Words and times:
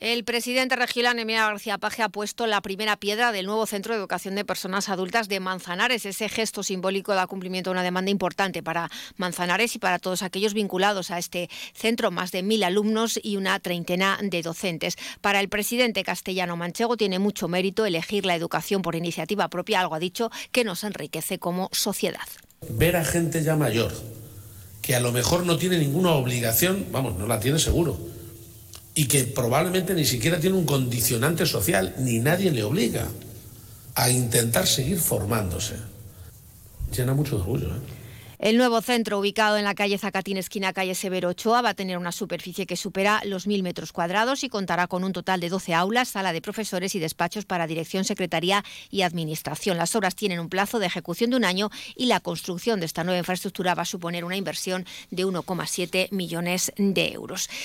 El 0.00 0.22
presidente 0.22 0.76
regional, 0.76 1.18
Emilio 1.18 1.42
García 1.42 1.76
Paje, 1.76 2.04
ha 2.04 2.08
puesto 2.08 2.46
la 2.46 2.60
primera 2.60 2.96
piedra 2.96 3.32
del 3.32 3.46
nuevo 3.46 3.66
Centro 3.66 3.92
de 3.92 3.98
Educación 3.98 4.36
de 4.36 4.44
Personas 4.44 4.88
Adultas 4.88 5.28
de 5.28 5.40
Manzanares. 5.40 6.06
Ese 6.06 6.28
gesto 6.28 6.62
simbólico 6.62 7.14
da 7.14 7.26
cumplimiento 7.26 7.70
a 7.70 7.72
una 7.72 7.82
demanda 7.82 8.12
importante 8.12 8.62
para 8.62 8.92
Manzanares 9.16 9.74
y 9.74 9.80
para 9.80 9.98
todos 9.98 10.22
aquellos 10.22 10.54
vinculados 10.54 11.10
a 11.10 11.18
este 11.18 11.50
centro, 11.74 12.12
más 12.12 12.30
de 12.30 12.44
mil 12.44 12.62
alumnos 12.62 13.18
y 13.20 13.38
una 13.38 13.58
treintena 13.58 14.20
de 14.22 14.40
docentes. 14.42 14.94
Para 15.20 15.40
el 15.40 15.48
presidente 15.48 16.04
castellano 16.04 16.56
manchego 16.56 16.96
tiene 16.96 17.18
mucho 17.18 17.48
mérito 17.48 17.84
elegir 17.84 18.24
la 18.24 18.36
educación 18.36 18.82
por 18.82 18.94
iniciativa 18.94 19.48
propia, 19.48 19.80
algo 19.80 19.96
ha 19.96 19.98
dicho 19.98 20.30
que 20.52 20.62
nos 20.62 20.84
enriquece 20.84 21.40
como 21.40 21.70
sociedad. 21.72 22.28
Ver 22.68 22.94
a 22.94 23.04
gente 23.04 23.42
ya 23.42 23.56
mayor, 23.56 23.92
que 24.80 24.94
a 24.94 25.00
lo 25.00 25.10
mejor 25.10 25.44
no 25.44 25.56
tiene 25.56 25.76
ninguna 25.76 26.12
obligación, 26.12 26.86
vamos, 26.92 27.18
no 27.18 27.26
la 27.26 27.40
tiene 27.40 27.58
seguro 27.58 28.07
y 28.98 29.06
que 29.06 29.22
probablemente 29.22 29.94
ni 29.94 30.04
siquiera 30.04 30.40
tiene 30.40 30.56
un 30.56 30.66
condicionante 30.66 31.46
social, 31.46 31.94
ni 31.98 32.18
nadie 32.18 32.50
le 32.50 32.64
obliga 32.64 33.06
a 33.94 34.10
intentar 34.10 34.66
seguir 34.66 34.98
formándose. 34.98 35.76
Llena 36.90 37.14
mucho 37.14 37.36
de 37.36 37.42
orgullo. 37.42 37.68
¿eh? 37.68 37.98
El 38.40 38.56
nuevo 38.56 38.80
centro, 38.82 39.18
ubicado 39.18 39.56
en 39.56 39.64
la 39.64 39.74
calle 39.74 39.98
Zacatín, 39.98 40.36
esquina 40.36 40.72
calle 40.72 40.94
Severo 40.94 41.30
Ochoa, 41.30 41.60
va 41.60 41.70
a 41.70 41.74
tener 41.74 41.98
una 41.98 42.12
superficie 42.12 42.66
que 42.66 42.76
supera 42.76 43.20
los 43.24 43.48
mil 43.48 43.64
metros 43.64 43.90
cuadrados 43.90 44.44
y 44.44 44.48
contará 44.48 44.86
con 44.86 45.02
un 45.02 45.12
total 45.12 45.40
de 45.40 45.48
12 45.48 45.74
aulas, 45.74 46.10
sala 46.10 46.32
de 46.32 46.40
profesores 46.40 46.94
y 46.94 47.00
despachos 47.00 47.46
para 47.46 47.66
dirección, 47.66 48.04
secretaría 48.04 48.64
y 48.90 49.02
administración. 49.02 49.76
Las 49.76 49.96
obras 49.96 50.14
tienen 50.14 50.38
un 50.38 50.48
plazo 50.48 50.78
de 50.78 50.86
ejecución 50.86 51.30
de 51.30 51.36
un 51.36 51.44
año 51.44 51.68
y 51.96 52.06
la 52.06 52.20
construcción 52.20 52.78
de 52.78 52.86
esta 52.86 53.02
nueva 53.02 53.18
infraestructura 53.18 53.74
va 53.74 53.82
a 53.82 53.86
suponer 53.86 54.24
una 54.24 54.36
inversión 54.36 54.86
de 55.10 55.26
1,7 55.26 56.12
millones 56.12 56.72
de 56.76 57.12
euros. 57.12 57.50